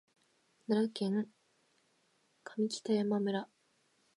[0.67, 1.27] 奈良県
[2.43, 3.47] 上北山村